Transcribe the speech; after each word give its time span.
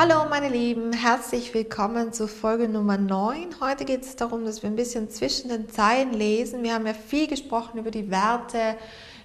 Hallo 0.00 0.26
meine 0.30 0.48
Lieben, 0.48 0.92
herzlich 0.92 1.52
willkommen 1.54 2.12
zu 2.12 2.28
Folge 2.28 2.68
Nummer 2.68 2.96
9. 2.96 3.56
Heute 3.60 3.84
geht 3.84 4.02
es 4.02 4.14
darum, 4.14 4.44
dass 4.44 4.62
wir 4.62 4.70
ein 4.70 4.76
bisschen 4.76 5.10
zwischen 5.10 5.48
den 5.48 5.68
Zeilen 5.68 6.12
lesen. 6.12 6.62
Wir 6.62 6.74
haben 6.74 6.86
ja 6.86 6.94
viel 6.94 7.26
gesprochen 7.26 7.80
über 7.80 7.90
die 7.90 8.08
Werte, 8.08 8.76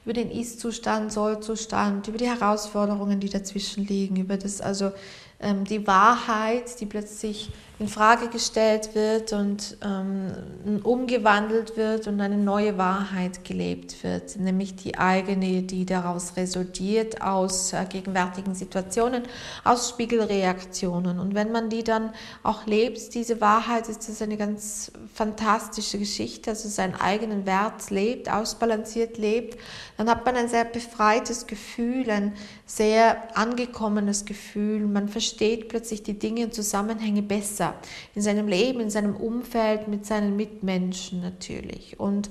über 0.04 0.14
den 0.14 0.32
Ist-Zustand, 0.32 1.14
Soll-Zustand, 1.14 2.08
über 2.08 2.18
die 2.18 2.28
Herausforderungen, 2.28 3.20
die 3.20 3.30
dazwischen 3.30 3.86
liegen, 3.86 4.16
über 4.16 4.36
das 4.36 4.62
also 4.62 4.92
ähm, 5.40 5.64
die 5.64 5.86
Wahrheit, 5.86 6.80
die 6.80 6.88
plötzlich 6.88 7.52
in 7.84 7.90
Frage 7.90 8.30
gestellt 8.30 8.96
wird 8.96 9.34
und 9.34 9.78
ähm, 9.84 10.82
umgewandelt 10.84 11.76
wird 11.76 12.08
und 12.08 12.22
eine 12.22 12.38
neue 12.38 12.78
Wahrheit 12.78 13.44
gelebt 13.44 14.06
wird, 14.06 14.38
nämlich 14.38 14.78
die 14.78 14.98
eigene, 14.98 15.64
die 15.64 15.86
daraus 15.86 16.38
resultiert 16.38 17.22
aus 17.22 17.74
äh, 17.74 17.86
gegenwärtigen 17.90 18.56
Situationen, 18.56 19.24
aus 19.66 19.90
Spiegelreaktionen. 19.90 21.20
Und 21.20 21.36
wenn 21.36 21.52
man 21.52 21.70
die 21.70 21.84
dann 21.84 22.12
auch 22.42 22.66
lebt, 22.66 23.14
diese 23.16 23.42
Wahrheit, 23.42 23.90
ist 23.90 24.08
das 24.08 24.22
eine 24.22 24.38
ganz 24.38 24.94
fantastische 25.14 26.00
Geschichte, 26.00 26.52
also 26.52 26.70
seinen 26.70 26.96
eigenen 26.96 27.46
Wert 27.46 27.90
lebt, 27.90 28.32
ausbalanciert 28.32 29.18
lebt, 29.18 29.60
dann 29.98 30.10
hat 30.10 30.26
man 30.26 30.38
ein 30.38 30.48
sehr 30.48 30.64
befreites 30.64 31.48
Gefühl, 31.48 32.10
ein 32.10 32.34
sehr 32.66 33.38
angekommenes 33.38 34.24
Gefühl. 34.24 34.88
Man 34.88 35.10
versteht 35.10 35.68
plötzlich 35.68 36.02
die 36.02 36.18
Dinge 36.18 36.46
und 36.46 36.54
Zusammenhänge 36.54 37.22
besser 37.22 37.73
in 38.16 38.22
seinem 38.22 38.48
Leben, 38.48 38.80
in 38.80 38.90
seinem 38.90 39.16
Umfeld, 39.16 39.88
mit 39.88 40.06
seinen 40.06 40.36
Mitmenschen 40.36 41.22
natürlich. 41.22 42.00
Und 42.00 42.30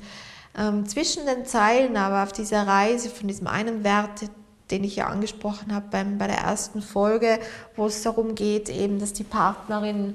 ähm, 0.58 0.86
zwischen 0.86 1.26
den 1.26 1.46
Zeilen 1.46 1.96
aber 1.96 2.22
auf 2.22 2.32
dieser 2.32 2.66
Reise 2.66 3.08
von 3.08 3.28
diesem 3.28 3.46
einen 3.46 3.84
Wert, 3.84 4.28
den 4.70 4.84
ich 4.84 4.96
ja 4.96 5.06
angesprochen 5.06 5.74
habe 5.74 5.86
beim, 5.90 6.18
bei 6.18 6.26
der 6.26 6.38
ersten 6.38 6.82
Folge, 6.82 7.38
wo 7.76 7.86
es 7.86 8.02
darum 8.02 8.34
geht, 8.34 8.68
eben, 8.68 8.98
dass 8.98 9.12
die 9.12 9.24
Partnerin 9.24 10.14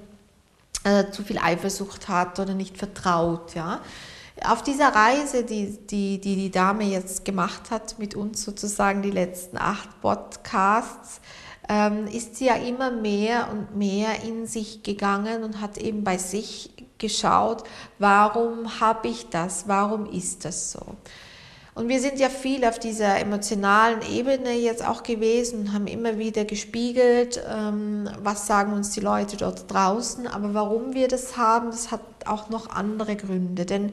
äh, 0.83 1.11
zu 1.11 1.23
viel 1.23 1.37
Eifersucht 1.37 2.07
hat 2.07 2.39
oder 2.39 2.53
nicht 2.53 2.77
vertraut, 2.77 3.55
ja. 3.55 3.81
Auf 4.45 4.61
dieser 4.61 4.89
Reise, 4.89 5.43
die, 5.43 5.75
die 5.89 6.21
die, 6.21 6.35
die 6.35 6.51
Dame 6.51 6.83
jetzt 6.83 7.25
gemacht 7.25 7.71
hat 7.71 7.97
mit 7.97 8.13
uns 8.13 8.43
sozusagen 8.43 9.01
die 9.01 9.09
letzten 9.09 9.57
acht 9.57 9.99
Podcasts, 9.99 11.21
ähm, 11.69 12.07
ist 12.07 12.35
sie 12.35 12.45
ja 12.45 12.55
immer 12.55 12.91
mehr 12.91 13.49
und 13.51 13.75
mehr 13.75 14.23
in 14.23 14.47
sich 14.47 14.83
gegangen 14.83 15.43
und 15.43 15.61
hat 15.61 15.77
eben 15.77 16.03
bei 16.03 16.17
sich 16.17 16.71
geschaut, 16.97 17.63
warum 17.99 18.79
habe 18.79 19.07
ich 19.07 19.29
das, 19.29 19.67
warum 19.67 20.05
ist 20.05 20.45
das 20.45 20.71
so. 20.71 20.95
Und 21.77 21.89
wir 21.89 21.99
sind 21.99 22.17
ja 22.17 22.29
viel 22.29 22.65
auf 22.65 22.79
dieser 22.79 23.19
emotionalen 23.19 24.01
Ebene 24.01 24.53
jetzt 24.53 24.83
auch 24.83 25.03
gewesen 25.03 25.73
haben 25.73 25.85
immer 25.85 26.17
wieder 26.17 26.43
gespiegelt, 26.43 27.39
ähm, 27.47 28.09
was 28.23 28.47
sagen 28.47 28.73
uns 28.73 28.89
die 28.89 28.99
Leute 28.99 29.37
dort 29.37 29.71
draußen. 29.71 30.25
Aber 30.25 30.55
warum 30.55 30.95
wir 30.95 31.07
das 31.07 31.37
haben, 31.37 31.69
das 31.69 31.91
hat 31.91 32.01
auch 32.25 32.49
noch 32.49 32.71
andere 32.71 33.15
Gründe. 33.15 33.67
Denn 33.67 33.91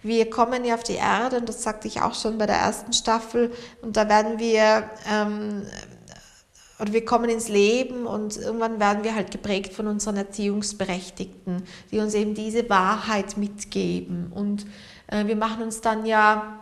wir 0.00 0.30
kommen 0.30 0.64
ja 0.64 0.74
auf 0.74 0.84
die 0.84 0.94
Erde, 0.94 1.38
und 1.38 1.48
das 1.48 1.64
sagte 1.64 1.88
ich 1.88 2.02
auch 2.02 2.14
schon 2.14 2.38
bei 2.38 2.46
der 2.46 2.54
ersten 2.54 2.92
Staffel, 2.92 3.50
und 3.82 3.96
da 3.96 4.08
werden 4.08 4.38
wir 4.38 4.88
ähm, 5.10 5.62
oder 6.78 6.92
wir 6.92 7.04
kommen 7.04 7.30
ins 7.30 7.48
Leben 7.48 8.06
und 8.06 8.36
irgendwann 8.36 8.80
werden 8.80 9.04
wir 9.04 9.14
halt 9.14 9.30
geprägt 9.30 9.74
von 9.74 9.86
unseren 9.86 10.16
Erziehungsberechtigten, 10.16 11.62
die 11.92 12.00
uns 12.00 12.14
eben 12.14 12.34
diese 12.34 12.68
Wahrheit 12.68 13.36
mitgeben. 13.36 14.32
Und 14.34 14.66
äh, 15.06 15.26
wir 15.26 15.36
machen 15.36 15.62
uns 15.62 15.80
dann 15.80 16.04
ja 16.04 16.58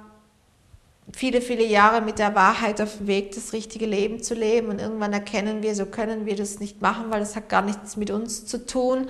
viele, 1.15 1.41
viele 1.41 1.65
Jahre 1.65 2.01
mit 2.01 2.19
der 2.19 2.35
Wahrheit 2.35 2.81
auf 2.81 2.99
dem 2.99 3.07
Weg, 3.07 3.35
das 3.35 3.53
richtige 3.53 3.87
Leben 3.87 4.23
zu 4.23 4.35
leben. 4.35 4.69
Und 4.69 4.81
irgendwann 4.81 5.13
erkennen 5.13 5.63
wir, 5.63 5.75
so 5.75 5.87
können 5.87 6.27
wir 6.27 6.37
das 6.37 6.61
nicht 6.61 6.81
machen, 6.81 7.07
weil 7.09 7.21
das 7.21 7.35
hat 7.35 7.49
gar 7.49 7.63
nichts 7.63 7.97
mit 7.97 8.11
uns 8.11 8.47
zu 8.47 8.65
tun. 8.65 9.09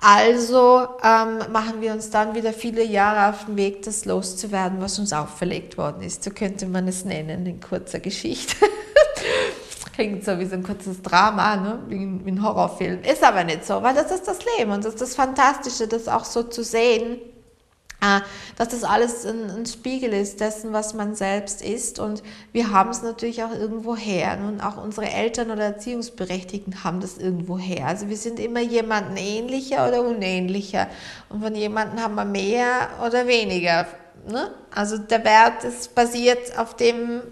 Also 0.00 0.86
ähm, 1.02 1.52
machen 1.52 1.80
wir 1.80 1.92
uns 1.92 2.10
dann 2.10 2.34
wieder 2.34 2.52
viele 2.52 2.84
Jahre 2.84 3.34
auf 3.34 3.46
den 3.46 3.56
Weg, 3.56 3.82
das 3.82 4.04
loszuwerden, 4.04 4.80
was 4.80 4.98
uns 4.98 5.12
auferlegt 5.12 5.78
worden 5.78 6.02
ist. 6.02 6.24
So 6.24 6.30
könnte 6.30 6.66
man 6.66 6.88
es 6.88 7.04
nennen 7.04 7.46
in 7.46 7.60
kurzer 7.60 8.00
Geschichte. 8.00 8.56
Klingt 9.94 10.24
so 10.24 10.38
wie 10.38 10.46
so 10.46 10.54
ein 10.54 10.62
kurzes 10.62 11.02
Drama, 11.02 11.56
ne? 11.56 11.78
wie, 11.88 12.04
ein, 12.04 12.24
wie 12.24 12.32
ein 12.32 12.42
Horrorfilm. 12.42 13.02
Ist 13.02 13.22
aber 13.22 13.44
nicht 13.44 13.64
so, 13.64 13.82
weil 13.82 13.94
das 13.94 14.10
ist 14.10 14.26
das 14.26 14.38
Leben 14.58 14.72
und 14.72 14.84
das 14.84 14.94
ist 14.94 15.02
das 15.02 15.14
Fantastische, 15.14 15.86
das 15.86 16.08
auch 16.08 16.24
so 16.24 16.42
zu 16.42 16.64
sehen 16.64 17.18
äh, 18.04 18.20
dass 18.56 18.68
das 18.68 18.84
alles 18.84 19.24
ein, 19.24 19.50
ein, 19.50 19.66
Spiegel 19.66 20.12
ist 20.12 20.40
dessen, 20.40 20.72
was 20.72 20.94
man 20.94 21.14
selbst 21.14 21.62
ist. 21.62 21.98
Und 21.98 22.22
wir 22.52 22.70
haben 22.70 22.90
es 22.90 23.02
natürlich 23.02 23.42
auch 23.42 23.52
irgendwo 23.52 23.96
her. 23.96 24.38
Und 24.46 24.60
auch 24.60 24.82
unsere 24.82 25.08
Eltern 25.08 25.50
oder 25.50 25.64
Erziehungsberechtigten 25.64 26.84
haben 26.84 27.00
das 27.00 27.16
irgendwo 27.16 27.58
her. 27.58 27.86
Also 27.86 28.08
wir 28.08 28.16
sind 28.16 28.38
immer 28.38 28.60
jemanden 28.60 29.16
ähnlicher 29.16 29.88
oder 29.88 30.02
unähnlicher. 30.02 30.88
Und 31.30 31.42
von 31.42 31.54
jemandem 31.54 32.02
haben 32.02 32.14
wir 32.14 32.24
mehr 32.24 32.90
oder 33.04 33.26
weniger. 33.26 33.86
Ne? 34.28 34.50
Also 34.74 34.98
der 34.98 35.24
Wert 35.24 35.64
ist 35.64 35.94
basiert 35.94 36.58
auf 36.58 36.76
dem, 36.76 37.22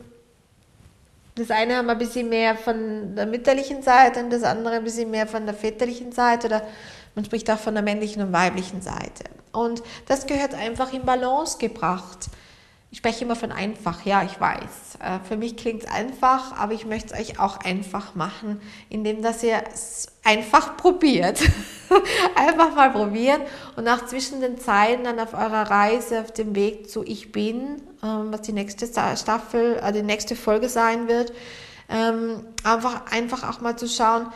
das 1.34 1.50
eine 1.50 1.76
haben 1.76 1.88
ein 1.88 1.98
bisschen 1.98 2.28
mehr 2.28 2.54
von 2.54 3.14
der 3.14 3.26
mütterlichen 3.26 3.82
Seite 3.82 4.20
und 4.20 4.30
das 4.30 4.42
andere 4.42 4.74
ein 4.74 4.84
bisschen 4.84 5.10
mehr 5.10 5.26
von 5.26 5.46
der 5.46 5.54
väterlichen 5.54 6.12
Seite 6.12 6.46
oder 6.46 6.66
man 7.14 7.24
spricht 7.24 7.50
auch 7.50 7.58
von 7.58 7.74
der 7.74 7.82
männlichen 7.82 8.22
und 8.22 8.32
weiblichen 8.32 8.80
Seite. 8.80 9.24
Und 9.52 9.82
das 10.06 10.26
gehört 10.26 10.54
einfach 10.54 10.92
in 10.92 11.04
Balance 11.04 11.58
gebracht. 11.58 12.28
Ich 12.92 12.98
spreche 12.98 13.24
immer 13.24 13.36
von 13.36 13.52
einfach, 13.52 14.04
ja, 14.04 14.22
ich 14.22 14.38
weiß. 14.38 14.98
Äh, 15.00 15.18
für 15.26 15.38
mich 15.38 15.56
klingt 15.56 15.84
es 15.84 15.90
einfach, 15.90 16.52
aber 16.58 16.74
ich 16.74 16.84
möchte 16.84 17.14
es 17.14 17.18
euch 17.18 17.40
auch 17.40 17.56
einfach 17.56 18.14
machen, 18.14 18.60
indem 18.90 19.22
dass 19.22 19.42
ihr 19.42 19.64
es 19.72 20.08
einfach 20.22 20.76
probiert. 20.76 21.40
einfach 22.34 22.74
mal 22.74 22.90
probieren 22.90 23.40
und 23.76 23.88
auch 23.88 24.04
zwischen 24.04 24.42
den 24.42 24.58
Zeilen 24.58 25.04
dann 25.04 25.18
auf 25.20 25.32
eurer 25.32 25.70
Reise, 25.70 26.20
auf 26.20 26.32
dem 26.32 26.54
Weg 26.54 26.90
zu 26.90 27.02
Ich 27.02 27.32
Bin, 27.32 27.80
ähm, 28.02 28.26
was 28.30 28.42
die 28.42 28.52
nächste 28.52 28.86
Staffel, 29.16 29.80
äh, 29.82 29.90
die 29.92 30.02
nächste 30.02 30.36
Folge 30.36 30.68
sein 30.68 31.08
wird, 31.08 31.32
ähm, 31.88 32.44
einfach, 32.62 33.10
einfach 33.10 33.48
auch 33.48 33.62
mal 33.62 33.76
zu 33.76 33.88
schauen, 33.88 34.26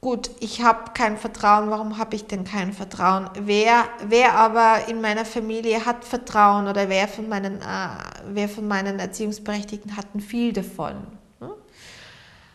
gut, 0.00 0.30
ich 0.40 0.62
habe 0.62 0.92
kein 0.94 1.18
Vertrauen, 1.18 1.70
warum 1.70 1.98
habe 1.98 2.16
ich 2.16 2.26
denn 2.26 2.44
kein 2.44 2.72
Vertrauen? 2.72 3.28
Wer, 3.38 3.84
wer 4.06 4.34
aber 4.34 4.88
in 4.88 5.00
meiner 5.00 5.24
Familie 5.24 5.84
hat 5.84 6.04
Vertrauen 6.04 6.68
oder 6.68 6.88
wer 6.88 7.08
von 7.08 7.28
meinen, 7.28 7.60
äh, 7.60 7.88
wer 8.28 8.48
von 8.48 8.68
meinen 8.68 8.98
Erziehungsberechtigten 8.98 9.96
hat 9.96 10.06
viel 10.20 10.52
davon? 10.52 11.17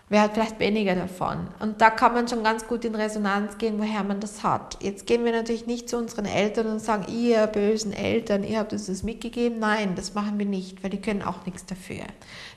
Wer 0.09 0.21
hat 0.21 0.33
vielleicht 0.33 0.59
weniger 0.59 0.95
davon. 0.95 1.47
Und 1.59 1.81
da 1.81 1.89
kann 1.89 2.13
man 2.13 2.27
schon 2.27 2.43
ganz 2.43 2.67
gut 2.67 2.85
in 2.85 2.93
Resonanz 2.93 3.57
gehen, 3.57 3.79
woher 3.79 4.03
man 4.03 4.19
das 4.19 4.43
hat. 4.43 4.77
Jetzt 4.81 5.07
gehen 5.07 5.25
wir 5.25 5.31
natürlich 5.31 5.65
nicht 5.65 5.89
zu 5.89 5.97
unseren 5.97 6.25
Eltern 6.25 6.67
und 6.67 6.79
sagen, 6.79 7.05
ihr 7.11 7.47
bösen 7.47 7.93
Eltern, 7.93 8.43
ihr 8.43 8.59
habt 8.59 8.73
uns 8.73 8.87
das 8.87 9.03
mitgegeben. 9.03 9.59
Nein, 9.59 9.95
das 9.95 10.13
machen 10.13 10.37
wir 10.37 10.45
nicht, 10.45 10.83
weil 10.83 10.89
die 10.89 11.01
können 11.01 11.21
auch 11.21 11.45
nichts 11.45 11.65
dafür. 11.65 12.03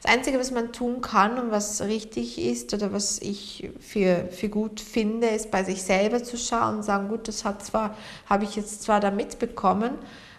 Das 0.02 0.12
Einzige, 0.12 0.38
was 0.38 0.50
man 0.50 0.72
tun 0.72 1.00
kann 1.00 1.38
und 1.38 1.50
was 1.50 1.80
richtig 1.82 2.38
ist 2.38 2.74
oder 2.74 2.92
was 2.92 3.20
ich 3.22 3.70
für, 3.80 4.28
für 4.30 4.48
gut 4.48 4.80
finde, 4.80 5.28
ist 5.28 5.50
bei 5.50 5.64
sich 5.64 5.82
selber 5.82 6.22
zu 6.22 6.36
schauen 6.36 6.76
und 6.76 6.82
sagen, 6.82 7.08
gut, 7.08 7.28
das 7.28 7.44
hat 7.44 7.64
zwar, 7.64 7.96
habe 8.28 8.44
ich 8.44 8.56
jetzt 8.56 8.82
zwar 8.82 9.00
da 9.00 9.10
mitbekommen, 9.10 9.92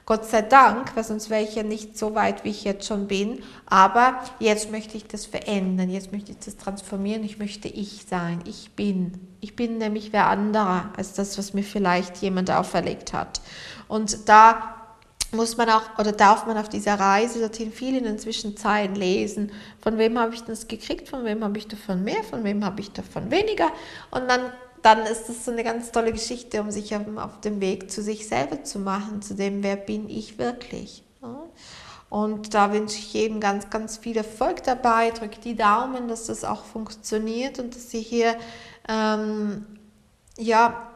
Gott 0.08 0.24
sei 0.24 0.42
Dank, 0.42 0.96
weil 0.96 1.04
sonst 1.04 1.30
wäre 1.30 1.44
ich 1.44 1.56
ja 1.56 1.64
nicht 1.64 1.98
so 1.98 2.16
weit, 2.16 2.46
wie 2.46 2.50
ich 2.50 2.64
jetzt 2.64 2.88
schon 2.88 3.08
bin. 3.08 3.44
Aber 3.66 4.22
jetzt 4.40 4.72
möchte 4.72 4.96
ich 4.96 5.06
das 5.06 5.26
verändern, 5.26 5.90
jetzt 5.90 6.14
möchte 6.14 6.32
ich 6.32 6.38
das 6.40 6.56
transformieren, 6.56 7.26
ich 7.26 7.40
möchte 7.40 7.68
ich 7.68 8.06
sein, 8.10 8.40
ich 8.46 8.72
bin. 8.72 9.20
Ich 9.42 9.58
bin 9.58 9.78
nämlich 9.78 10.14
wer 10.14 10.28
anderer 10.28 10.92
als 10.96 11.12
das, 11.12 11.38
was 11.38 11.54
mir 11.54 11.64
vielleicht 11.64 12.18
jemand 12.20 12.50
auferlegt 12.50 13.12
hat. 13.12 13.42
Und 13.90 14.30
da 14.30 14.78
muss 15.34 15.58
man 15.58 15.70
auch 15.70 16.00
oder 16.00 16.14
darf 16.14 16.46
man 16.46 16.58
auf 16.58 16.70
dieser 16.70 16.98
Reise 16.98 17.42
dorthin 17.42 17.74
viel 17.74 17.98
in 17.98 18.06
den 18.06 18.18
Zwischenzeilen 18.18 18.96
lesen. 18.96 19.52
Von 19.82 19.98
wem 19.98 20.18
habe 20.18 20.34
ich 20.34 20.44
das 20.44 20.70
gekriegt? 20.70 21.10
Von 21.10 21.26
wem 21.26 21.44
habe 21.44 21.58
ich 21.58 21.68
davon 21.68 22.06
mehr? 22.06 22.24
Von 22.24 22.46
wem 22.46 22.64
habe 22.64 22.80
ich 22.80 22.94
davon 22.94 23.30
weniger? 23.30 23.68
Und 24.12 24.30
dann, 24.30 24.54
dann 24.88 25.06
ist 25.06 25.28
das 25.28 25.44
so 25.44 25.52
eine 25.52 25.66
ganz 25.66 25.92
tolle 25.92 26.14
Geschichte, 26.14 26.62
um 26.62 26.72
sich 26.72 26.96
auf, 26.96 27.42
dem 27.44 27.60
Weg 27.60 27.92
zu 27.92 28.02
sich 28.02 28.26
selber 28.26 28.64
zu 28.64 28.80
machen, 28.80 29.22
zu 29.22 29.36
dem, 29.36 29.62
wer 29.62 29.76
bin 29.76 30.10
ich 30.10 30.38
wirklich. 30.38 31.04
Und 32.10 32.54
da 32.54 32.72
wünsche 32.72 32.98
ich 32.98 33.12
jedem 33.12 33.42
ganz, 33.42 33.70
ganz 33.70 33.98
viel 33.98 34.16
Erfolg 34.16 34.64
dabei. 34.64 35.12
Drückt 35.12 35.44
die 35.44 35.58
Daumen, 35.58 36.08
dass 36.08 36.28
das 36.28 36.46
auch 36.46 36.64
funktioniert 36.64 37.60
und 37.60 37.76
dass 37.76 37.92
Sie 37.92 38.00
hier 38.00 38.38
ähm, 38.88 39.66
ja, 40.38 40.90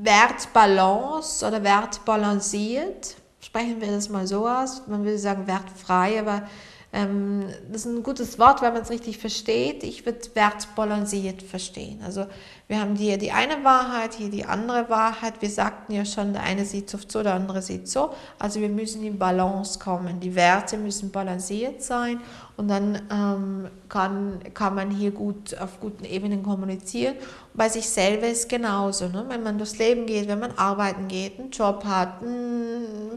Wertbalance 0.00 1.46
oder 1.46 1.62
wertbalanciert, 1.62 3.16
sprechen 3.40 3.82
wir 3.82 3.90
das 3.90 4.08
mal 4.08 4.26
so 4.26 4.48
aus, 4.48 4.86
man 4.86 5.04
würde 5.04 5.18
sagen 5.18 5.46
wertfrei, 5.46 6.18
aber 6.18 6.48
ähm, 6.96 7.44
das 7.70 7.84
ist 7.84 7.92
ein 7.92 8.02
gutes 8.02 8.38
Wort, 8.38 8.62
wenn 8.62 8.72
man 8.72 8.80
es 8.80 8.88
richtig 8.90 9.18
versteht. 9.18 9.84
Ich 9.84 10.06
würde 10.06 10.20
wertbalanciert 10.32 11.42
verstehen. 11.42 12.00
Also 12.02 12.26
wir 12.68 12.80
haben 12.80 12.96
hier 12.96 13.18
die 13.18 13.32
eine 13.32 13.62
Wahrheit, 13.64 14.14
hier 14.14 14.30
die 14.30 14.46
andere 14.46 14.88
Wahrheit. 14.88 15.34
Wir 15.40 15.50
sagten 15.50 15.92
ja 15.92 16.06
schon, 16.06 16.32
der 16.32 16.42
eine 16.42 16.64
sieht 16.64 16.88
so, 16.88 17.22
der 17.22 17.34
andere 17.34 17.60
sieht 17.60 17.86
so. 17.86 18.14
Also 18.38 18.60
wir 18.60 18.70
müssen 18.70 19.04
in 19.04 19.18
Balance 19.18 19.78
kommen. 19.78 20.20
Die 20.20 20.34
Werte 20.34 20.78
müssen 20.78 21.10
balanciert 21.10 21.82
sein 21.82 22.18
und 22.56 22.68
dann 22.68 23.02
ähm, 23.10 23.68
kann, 23.88 24.40
kann 24.54 24.74
man 24.74 24.90
hier 24.90 25.10
gut 25.10 25.56
auf 25.58 25.78
guten 25.80 26.04
Ebenen 26.04 26.42
kommunizieren. 26.42 27.16
Und 27.16 27.58
bei 27.58 27.68
sich 27.68 27.88
selber 27.88 28.26
ist 28.26 28.38
es 28.38 28.48
genauso. 28.48 29.08
Ne? 29.08 29.26
Wenn 29.28 29.42
man 29.42 29.58
durchs 29.58 29.78
Leben 29.78 30.06
geht, 30.06 30.26
wenn 30.26 30.38
man 30.38 30.52
arbeiten 30.52 31.06
geht, 31.06 31.38
einen 31.38 31.50
Job 31.50 31.84
hat, 31.84 32.14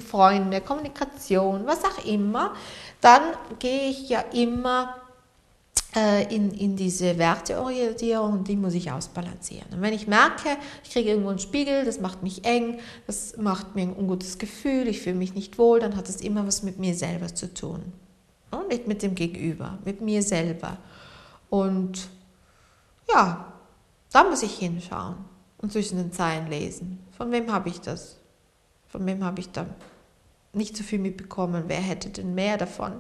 Freunde, 0.06 0.62
Kommunikation, 0.62 1.66
was 1.66 1.86
auch 1.86 2.06
immer, 2.06 2.54
dann 3.00 3.22
gehe 3.60 3.90
ich 3.90 4.10
ja 4.10 4.26
immer 4.34 4.96
äh, 5.96 6.36
in, 6.36 6.52
in 6.52 6.76
diese 6.76 7.18
Werteorientierung 7.18 8.34
und 8.34 8.48
die 8.48 8.58
muss 8.58 8.74
ich 8.74 8.92
ausbalancieren. 8.92 9.68
Und 9.72 9.82
wenn 9.82 9.94
ich 9.94 10.06
merke, 10.06 10.50
ich 10.84 10.92
kriege 10.92 11.12
irgendwo 11.12 11.30
einen 11.30 11.40
Spiegel, 11.40 11.86
das 11.86 12.02
macht 12.02 12.24
mich 12.24 12.44
eng, 12.44 12.80
das 13.08 13.38
macht 13.38 13.76
mir 13.76 13.84
ein 13.84 13.96
ungutes 13.96 14.38
Gefühl, 14.38 14.90
ich 14.90 15.02
fühle 15.02 15.16
mich 15.16 15.34
nicht 15.34 15.58
wohl, 15.58 15.80
dann 15.80 15.96
hat 15.96 16.10
das 16.10 16.18
immer 16.18 16.46
was 16.46 16.62
mit 16.62 16.78
mir 16.78 16.94
selber 16.94 17.34
zu 17.34 17.54
tun. 17.54 17.94
Nicht 18.70 18.88
mit 18.88 19.02
dem 19.02 19.16
Gegenüber, 19.16 19.80
mit 19.84 20.00
mir 20.00 20.22
selber. 20.22 20.78
Und 21.50 22.08
ja, 23.12 23.52
da 24.12 24.24
muss 24.24 24.44
ich 24.44 24.60
hinschauen 24.60 25.16
und 25.58 25.72
zwischen 25.72 25.98
den 25.98 26.12
Zeilen 26.12 26.48
lesen. 26.48 27.00
Von 27.18 27.32
wem 27.32 27.52
habe 27.52 27.70
ich 27.70 27.82
das? 27.82 28.18
Von 28.88 29.08
wem 29.08 29.24
habe 29.24 29.40
ich 29.40 29.52
da 29.52 29.66
nicht 30.54 30.78
so 30.78 30.84
viel 30.84 31.00
mitbekommen? 31.00 31.64
Wer 31.66 31.82
hätte 31.82 32.10
denn 32.10 32.36
mehr 32.36 32.58
davon? 32.58 32.94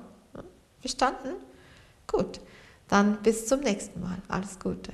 Verstanden? 0.82 1.36
Gut. 2.08 2.40
Dann 2.88 3.22
bis 3.22 3.46
zum 3.46 3.60
nächsten 3.60 4.02
Mal. 4.02 4.18
Alles 4.28 4.58
Gute. 4.60 4.92